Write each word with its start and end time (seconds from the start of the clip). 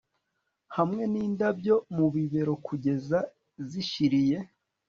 Hamwe 0.77 1.03
nindabyo 1.11 1.75
mu 1.95 2.05
bibero 2.13 2.53
kugeza 2.67 3.17
zishiriye 3.69 4.37